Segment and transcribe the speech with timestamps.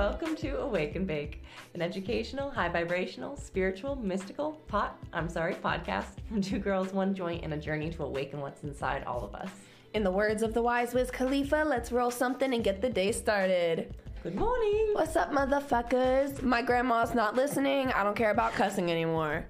[0.00, 1.42] Welcome to Awake and Bake,
[1.74, 7.44] an educational, high vibrational, spiritual, mystical pot, I'm sorry, podcast from two girls, one joint,
[7.44, 9.50] and a journey to awaken what's inside all of us.
[9.92, 13.12] In the words of the wise Wiz Khalifa, let's roll something and get the day
[13.12, 13.94] started.
[14.22, 14.92] Good morning.
[14.94, 16.42] What's up, motherfuckers?
[16.42, 17.92] My grandma's not listening.
[17.92, 19.44] I don't care about cussing anymore.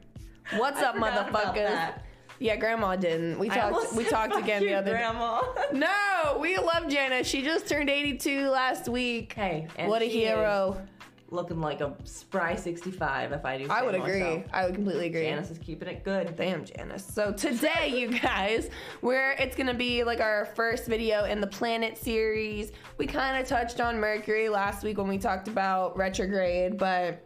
[0.56, 1.94] What's up, motherfuckers?
[2.40, 3.38] Yeah, grandma didn't.
[3.38, 3.92] We talked.
[3.94, 4.92] We talked again the other.
[4.92, 5.42] Grandma.
[5.72, 7.26] No, we love Janice.
[7.28, 9.34] She just turned 82 last week.
[9.34, 10.82] hey, and what a hero!
[11.32, 13.66] Looking like a spry 65, if I do.
[13.70, 14.20] I would agree.
[14.20, 14.44] myself.
[14.52, 15.22] I would completely agree.
[15.22, 16.34] Janice is keeping it good.
[16.34, 17.04] Damn, Janice.
[17.04, 18.68] So today, you guys,
[19.00, 22.72] we're it's gonna be like our first video in the planet series.
[22.98, 27.24] We kind of touched on Mercury last week when we talked about retrograde, but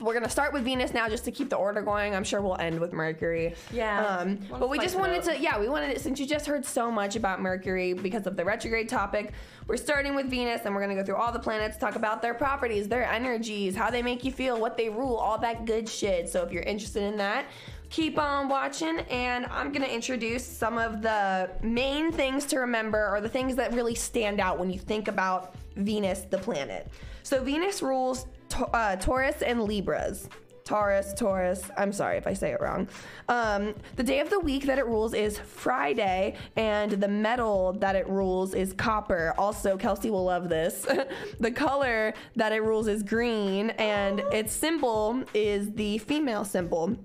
[0.00, 2.14] we're gonna start with Venus now just to keep the order going.
[2.14, 3.54] I'm sure we'll end with Mercury.
[3.72, 4.04] Yeah.
[4.04, 6.90] Um, but we just wanted to, yeah, we wanted to, since you just heard so
[6.90, 9.32] much about Mercury because of the retrograde topic,
[9.66, 12.34] we're starting with Venus and we're gonna go through all the planets, talk about their
[12.34, 16.28] properties, their energies, how they make you feel, what they rule, all that good shit.
[16.28, 17.46] So if you're interested in that,
[17.90, 23.20] keep on watching and I'm gonna introduce some of the main things to remember or
[23.20, 26.88] the things that really stand out when you think about Venus, the planet.
[27.22, 28.26] So Venus rules
[28.72, 30.28] uh, Taurus and Libras.
[30.68, 31.62] Taurus, Taurus.
[31.78, 32.88] I'm sorry if I say it wrong.
[33.30, 37.96] Um, the day of the week that it rules is Friday, and the metal that
[37.96, 39.32] it rules is copper.
[39.38, 40.86] Also, Kelsey will love this.
[41.40, 46.98] the color that it rules is green, and its symbol is the female symbol.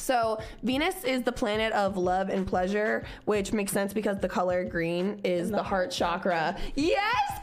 [0.00, 4.64] So Venus is the planet of love and pleasure, which makes sense because the color
[4.64, 6.56] green is the, heart chakra.
[6.74, 7.39] Yes.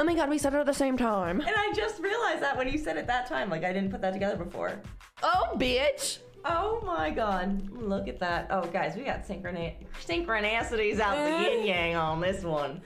[0.00, 1.40] Oh my god, we said it at the same time.
[1.40, 4.00] And I just realized that when you said it that time, like I didn't put
[4.00, 4.80] that together before.
[5.22, 6.18] Oh, bitch.
[6.42, 8.46] Oh my god, look at that.
[8.48, 9.74] Oh, guys, we got synchroni-
[10.06, 12.80] synchronicities out the yin yang on this one.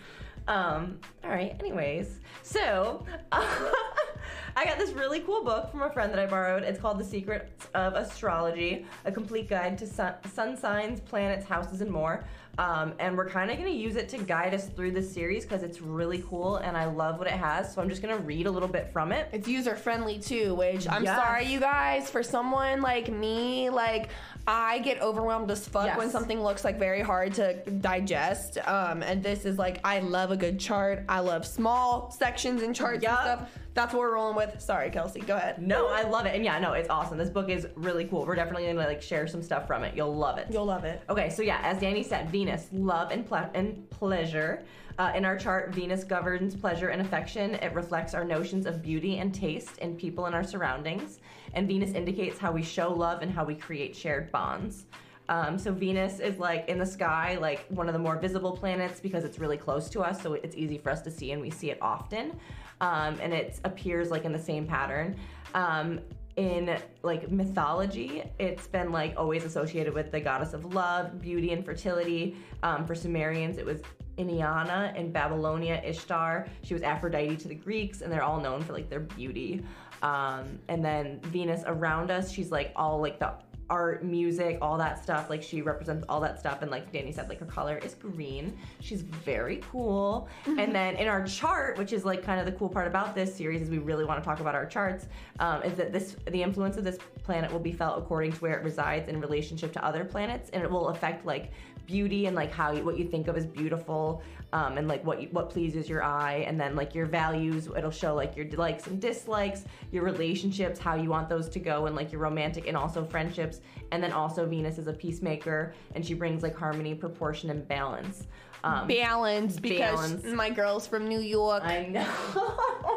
[0.49, 6.19] Um, all right, anyways, so I got this really cool book from a friend that
[6.19, 6.65] I borrowed.
[6.65, 11.81] It's called The Secrets of Astrology A Complete Guide to Sun, sun Signs, Planets, Houses,
[11.81, 12.25] and More.
[12.59, 15.45] Um, and we're kind of going to use it to guide us through this series
[15.45, 17.75] because it's really cool and I love what it has.
[17.75, 19.29] So I'm just going to read a little bit from it.
[19.33, 21.17] It's user friendly too, which I'm Yes.
[21.17, 24.11] sorry, you guys, for someone like me, like
[24.47, 25.97] I get overwhelmed as fuck Yes.
[25.97, 28.59] when something looks like very hard to digest.
[28.67, 31.05] Um, and this is like, I love a good chart.
[31.09, 33.19] I love small sections and charts Yup.
[33.19, 33.59] and stuff.
[33.73, 34.61] That's what we're rolling with.
[34.61, 35.61] Sorry, Kelsey, go ahead.
[35.61, 36.35] No, I love it.
[36.35, 37.17] And yeah, no, it's awesome.
[37.19, 38.25] This book is really cool.
[38.27, 39.97] We're definitely going to like share some stuff from it.
[39.97, 40.47] You'll love it.
[40.51, 41.03] You'll love it.
[41.09, 44.63] Okay, so yeah, as Danny said, Venus, love and, ple- and pleasure.
[44.97, 47.55] Uh, in our chart, Venus governs pleasure and affection.
[47.57, 51.19] It reflects our notions of beauty and taste in people and our surroundings.
[51.55, 54.87] And Venus indicates how we show love and how we create shared bonds.
[55.29, 59.01] Um, so Venus is like in the sky, like one of the more visible planets
[59.01, 61.51] because it's really close to us, so it's easy for us to see and we
[61.51, 62.39] see it often.
[62.81, 65.17] Um, and it appears like in the same pattern.
[65.55, 66.01] Um,
[66.37, 71.65] in like mythology, it's been like always associated with the goddess of love, beauty, and
[71.65, 72.37] fertility.
[72.63, 73.81] Um, for Sumerians, it was
[74.19, 74.95] Inanna.
[74.97, 76.49] In Babylonia, Ishtar.
[76.63, 79.65] She was Aphrodite to the Greeks, and they're all known for like their beauty.
[80.03, 83.33] Um, and then Venus around us, she's like all like the
[83.71, 85.31] art, music, all that stuff.
[85.31, 86.63] Like she represents all that stuff.
[86.63, 88.57] And like Danny said, like her color is green.
[88.81, 90.29] She's very cool.
[90.47, 93.35] And then in our chart, which is like kind of the cool part about this
[93.35, 95.07] series, is we really want to talk about our charts.
[95.41, 98.59] Um, is that this the influence of this planet will be felt according to where
[98.59, 101.51] it resides in relationship to other planets, and it will affect like
[101.87, 104.23] beauty and like how you, what you think of as beautiful
[104.53, 107.91] um, and like what you, what pleases your eye and then like your values it'll
[107.91, 111.97] show like your likes and dislikes your relationships how you want those to go and
[111.97, 113.61] like your romantic and also friendships
[113.93, 118.27] and then also venus is a peacemaker and she brings like harmony proportion and balance
[118.65, 120.25] um, Balance because Balance.
[120.25, 121.63] my girl's from New York.
[121.65, 122.07] i know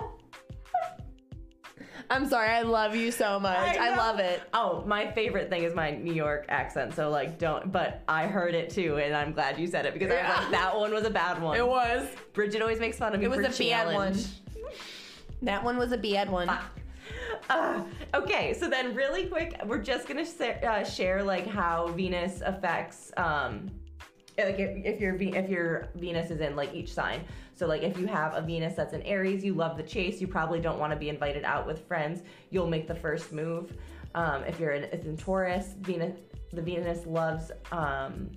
[2.09, 3.78] I'm sorry, I love you so much.
[3.78, 3.95] I, know.
[3.97, 4.41] love it.
[4.53, 6.95] Oh, my favorite thing is my New York accent.
[6.95, 7.72] So like, don't.
[7.72, 10.51] But I heard it too, and I'm glad you said it because I was like,
[10.51, 11.57] that one was a bad one.
[11.57, 12.07] It was.
[12.34, 13.25] Bridget always makes fun of me.
[13.25, 14.15] It was for a bad one.
[15.42, 16.50] That one was a bad one.
[17.50, 17.83] Uh,
[18.13, 23.12] okay, so then really quick, we're just gonna sa- uh, share like how Venus affects.
[23.18, 23.71] Um,
[24.45, 27.24] like if, your if your Venus is in like each sign.
[27.56, 30.22] So like if you have a Venus that's in Aries, you love the chase.
[30.22, 32.22] You probably don't want to be invited out with friends.
[32.51, 33.75] You'll make the first move.
[34.16, 36.18] Um, if you're in, it's in Taurus, Venus
[36.54, 38.31] the Venus loves um,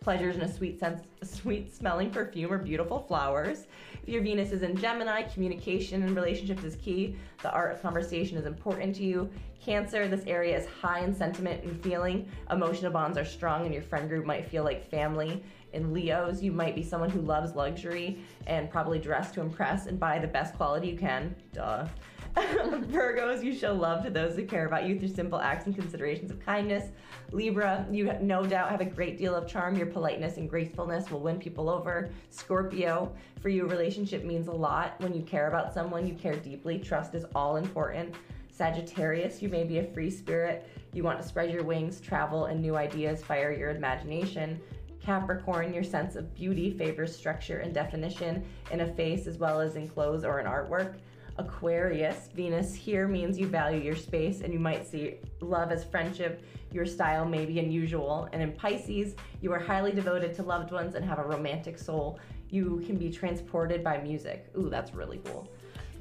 [0.00, 3.66] pleasures in a sweet sense, sweet smelling perfume or beautiful flowers.
[4.02, 7.16] If your Venus is in Gemini, communication and relationships is key.
[7.40, 9.30] The art of conversation is important to you.
[9.64, 12.28] Cancer, this area is high in sentiment and feeling.
[12.50, 15.44] Emotional bonds are strong, and your friend group might feel like family.
[15.72, 18.18] In Leos, you might be someone who loves luxury
[18.48, 21.36] and probably dress to impress and buy the best quality you can.
[21.52, 21.86] Duh.
[22.36, 26.30] Virgos, you show love to those who care about you through simple acts and considerations
[26.30, 26.90] of kindness.
[27.30, 29.76] Libra, you no doubt have a great deal of charm.
[29.76, 32.08] Your politeness and gracefulness will win people over.
[32.30, 33.12] Scorpio,
[33.42, 34.98] for you, a relationship means a lot.
[35.00, 36.78] When you care about someone, you care deeply.
[36.78, 38.14] Trust is all important.
[38.50, 40.66] Sagittarius, you may be a free spirit.
[40.94, 44.58] You want to spread your wings, travel, and new ideas fire your imagination.
[45.02, 49.76] Capricorn, your sense of beauty favors structure and definition in a face as well as
[49.76, 50.94] in clothes or in artwork.
[51.38, 56.42] Aquarius, Venus here means you value your space and you might see love as friendship.
[56.72, 58.28] Your style may be unusual.
[58.32, 62.18] And in Pisces, you are highly devoted to loved ones and have a romantic soul.
[62.50, 64.46] You can be transported by music.
[64.58, 65.50] Ooh, that's really cool.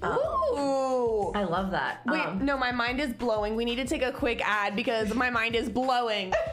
[0.02, 1.32] Um, Ooh.
[1.34, 2.02] I love that.
[2.08, 3.56] Wait, Um, no, my mind is blowing.
[3.56, 6.34] We need to take a quick ad because my mind is blowing.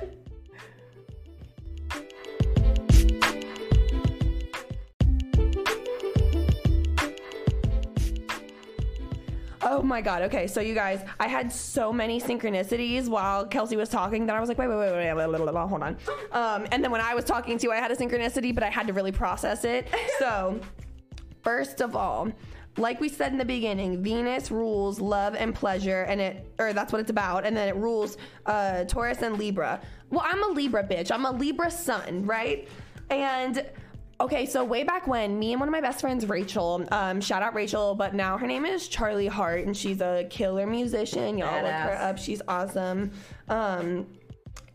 [9.70, 10.23] Oh my god.
[10.23, 14.41] Okay, so you guys, I had so many synchronicities while Kelsey was talking that I
[14.41, 15.97] was like, wait, wait, wait, wait, wait, wait, wait, wait hold on.
[16.32, 18.70] Um, and then when I was talking to you, I had a synchronicity, but I
[18.70, 19.88] had to really process it.
[20.19, 20.59] So,
[21.43, 22.31] First of all,
[22.76, 26.93] like we said in the beginning, Venus rules love and pleasure, and it, or that's
[26.93, 29.81] what it's about, and then it rules uh, Taurus and Libra.
[30.11, 31.11] Well, I'm a Libra bitch.
[31.11, 32.69] I'm a Libra sun, right?
[33.11, 33.64] And
[34.20, 37.43] okay, so way back when, me and one of my best friends, Rachel, um, shout
[37.43, 41.38] out Rachel, but now her name is Charlie Hart, and she's a killer musician.
[41.38, 42.19] Y'all look her up.
[42.19, 43.12] She's awesome.
[43.49, 44.06] Um,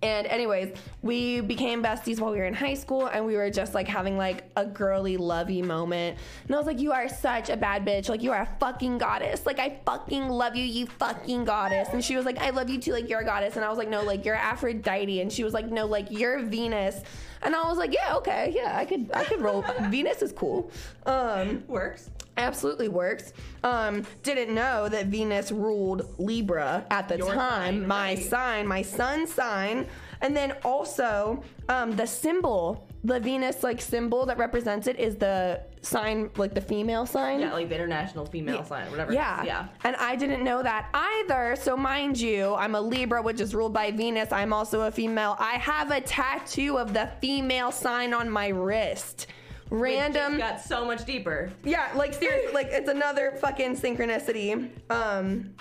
[0.03, 3.73] and anyways, we became besties while we were in high school and we were just
[3.73, 6.17] like having like a girly lovey moment.
[6.45, 8.09] And I was like, You are such a bad bitch.
[8.09, 9.45] Like you are a fucking goddess.
[9.45, 11.88] Like I fucking love you, you fucking goddess.
[11.94, 13.55] And she was like, I love you too, like you're a goddess.
[13.55, 15.21] And I was like, No, like you're Aphrodite.
[15.21, 17.01] And she was like, No, like you're Venus.
[17.41, 19.63] And I was like, Yeah, okay, yeah, I could I could roll.
[19.83, 20.69] Venus is cool.
[21.05, 22.09] Um works.
[22.38, 23.33] Absolutely works.
[23.63, 27.38] Um, didn't know that Venus ruled Libra at the Your time.
[27.81, 28.24] sign, my right.
[28.24, 29.88] sign, my sun sign,
[30.21, 35.62] and then also um, the symbol, the Venus like symbol that represents it is the
[35.81, 37.41] sign, like the female sign.
[37.41, 39.13] Yeah, like the international female sign, whatever.
[39.13, 39.44] Yeah.
[39.44, 39.68] Yeah.
[39.83, 41.56] And I didn't know that either.
[41.57, 44.31] So, mind you, I'm a Libra, which is ruled by Venus.
[44.31, 45.36] I'm also a female.
[45.39, 49.27] I have a tattoo of the female sign on my wrist.
[49.74, 50.38] It Random.
[50.38, 51.52] just got so much deeper.
[51.64, 54.70] Yeah, like seriously, like it's another fucking synchronicity.
[54.92, 55.56] Um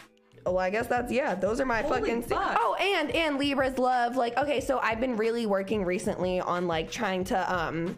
[0.44, 1.34] Oh, I guess that's yeah.
[1.34, 2.22] Those are my Holy fucking.
[2.22, 2.56] fuck.
[2.58, 4.16] Oh, and and Libra's love.
[4.16, 7.96] Like, okay, so I've been really working recently on like trying to um,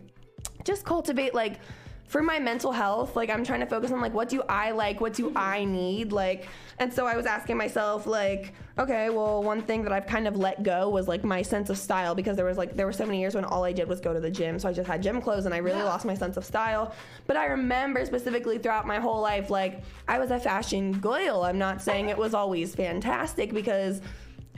[0.63, 1.59] just cultivate like
[2.07, 3.17] for my mental health.
[3.17, 6.13] Like, I'm trying to focus on like what do I like, what do I need,
[6.13, 6.47] like.
[6.79, 10.37] And so I was asking myself like, okay, well, one thing that I've kind of
[10.37, 13.07] let go was like my sense of style because there was like there were so
[13.07, 15.03] many years when all I did was go to the gym, so I just had
[15.03, 15.85] gym clothes and I really Yeah.
[15.85, 16.93] lost my sense of style.
[17.27, 21.43] But I remember specifically throughout my whole life, like I was a fashion girl.
[21.43, 24.01] I'm not saying it was always fantastic because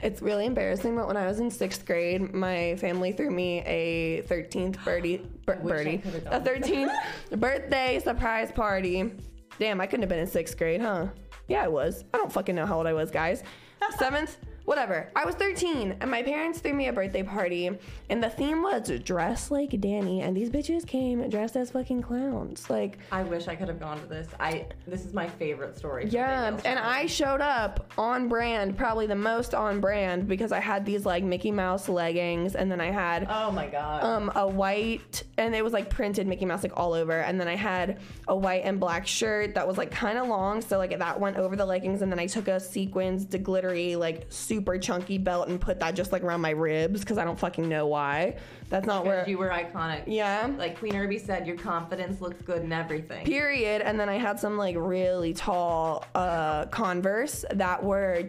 [0.01, 0.95] it's really embarrassing.
[0.95, 5.55] But when I was in sixth grade, my family threw me a 13th birdie, bir-
[5.63, 6.93] birdie, a 13th
[7.39, 9.11] birthday surprise party.
[9.59, 11.07] Damn, I couldn't have been in sixth grade, huh?
[11.47, 12.03] Yeah, I was.
[12.13, 13.43] I don't fucking know how old I was, guys.
[13.97, 15.09] Seventh, whatever.
[15.15, 17.69] I was 13, and my parents threw me a birthday party,
[18.09, 22.69] and the theme was dress like Danny, and these bitches came dressed as fucking clowns.
[22.69, 24.27] Like, I wish I could have gone to this.
[24.39, 26.07] I this is my favorite story.
[26.09, 26.77] yeah, and.
[26.77, 31.23] I showed up on brand, probably the most on brand, because I had these like
[31.23, 34.03] Mickey Mouse leggings, and then I had Oh my god.
[34.03, 37.47] um a white and it was like printed Mickey Mouse like all over and then
[37.47, 40.97] I had a white and black shirt that was like kind of long so like
[40.97, 44.25] that went over the leggings and then I took a sequins de glittery like
[44.57, 47.69] super chunky belt and put that just like around my ribs because I don't fucking
[47.69, 48.37] know why
[48.69, 50.03] that's not where you were iconic.
[50.07, 53.23] yeah Like Queen Irby said, your confidence looks good in everything.
[53.23, 58.23] period and then I had some like really tall uh Converse that were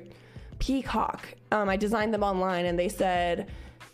[0.59, 3.49] peacock um I designed them online and they said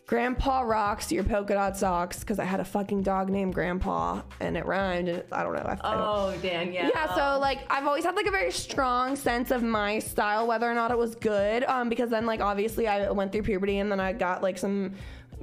[0.07, 4.55] Grandpa rocks your polka dot socks because I had a fucking dog named Grandpa and
[4.57, 5.61] it rhymed and it, I don't know.
[5.61, 6.91] I, I don't, Oh, Dan, yeah.
[6.95, 10.71] yeah, so like I've always had like a very strong sense of my style, whether
[10.71, 11.65] or not it was good.
[11.65, 14.93] Um, because then like obviously I went through puberty and then I got like some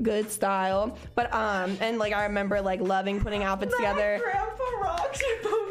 [0.04, 0.96] good style.
[1.16, 4.20] But um, and like I remember like loving putting outfits together.
[4.22, 5.71] Grandpa rocks your polka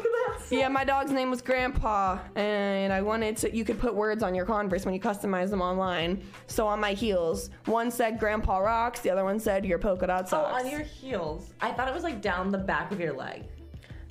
[0.51, 3.55] Yeah, my dog's name was Grandpa, and I wanted to.
[3.55, 6.21] You could put words on your Converse when you customize them online.
[6.47, 10.23] So on my heels, one said Grandpa rocks, the other one said your polka dot
[10.25, 10.63] Oh, socks.
[10.63, 11.53] on your heels.
[11.61, 13.43] I thought it was like down the back of your leg.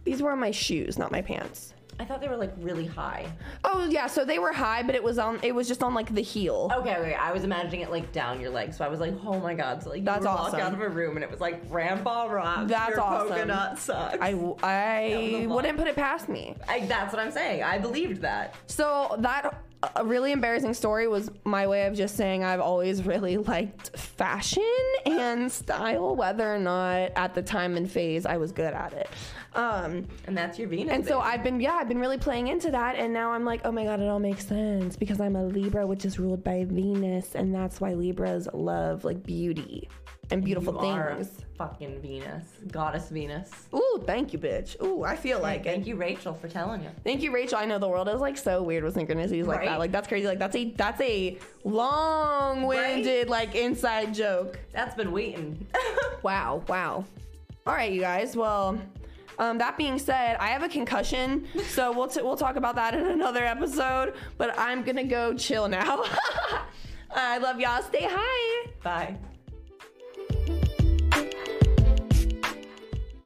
[0.04, 1.75] These were my shoes, not my pants.
[2.00, 3.26] I thought they were like really high.
[3.62, 5.38] Oh yeah, so they were high, but it was on.
[5.42, 6.73] It was just on like the heel.
[6.78, 7.14] Okay, okay.
[7.14, 9.83] I was imagining it like down your leg, so I was like, oh my god.
[9.83, 10.61] So like That's you would walk awesome.
[10.61, 12.69] out of a room and it was like Grandpa Rock.
[12.69, 13.28] That's your awesome.
[13.28, 14.16] Coconut sucks.
[14.19, 15.57] I I was a lot.
[15.57, 16.57] wouldn't put it past me.
[16.66, 17.62] I, that's what I'm saying.
[17.64, 18.54] I believed that.
[18.66, 19.62] So that
[19.97, 24.62] a really embarrassing story was my way of just saying I've always really liked fashion
[25.07, 29.09] and style, whether or not at the time and phase I was good at it.
[29.54, 30.95] Um, And that's your Venus.
[30.95, 31.30] and so baby.
[31.33, 33.85] I've been, yeah, I've been really playing into that, and now I'm like, oh my
[33.85, 37.54] god, it all makes sense because I'm a Libra, which is ruled by Venus, and
[37.54, 39.88] that's why Libras love like beauty
[40.33, 41.45] and beautiful you things.
[41.59, 43.50] fucking Venus, goddess Venus.
[43.75, 44.80] Ooh, thank you, bitch.
[44.80, 45.64] Ooh, I feel like it.
[45.64, 46.90] Thank you, Rachel, for telling you.
[47.02, 47.59] Thank you, Rachel.
[47.59, 49.69] I know the world is like so weird with synchronicities like Right?
[49.71, 49.80] that.
[49.80, 50.28] Like that's crazy.
[50.28, 54.61] Like that's a that's a long-winded like inside joke.
[54.73, 55.66] That's been waiting.
[56.23, 57.07] Wow, wow.
[57.66, 58.37] All right, you guys.
[58.37, 58.78] Well,
[59.40, 62.94] um, that being said, I have a concussion, so we'll t- we'll talk about that
[62.94, 64.12] in another episode.
[64.37, 66.04] But I'm gonna go chill now.
[67.11, 67.82] I love y'all.
[67.82, 68.70] Stay high.
[68.82, 69.16] Bye.